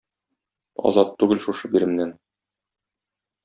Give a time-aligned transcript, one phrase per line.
[0.91, 2.17] Азат түгел шушы биремнән.